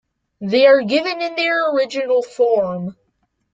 They 0.41 0.65
are 0.65 0.81
given 0.81 1.21
in 1.21 1.35
their 1.35 1.75
original 1.75 2.23
form. 2.23 2.95